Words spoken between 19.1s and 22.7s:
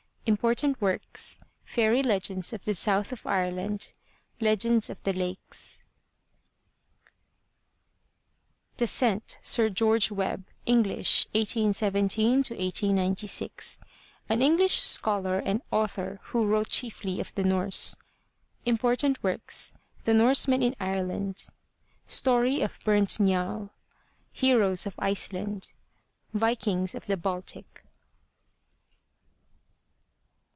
Works: The Norsemen in Ireland. Story